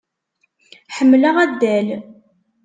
[0.95, 1.87] Ḥemmleɣ addal.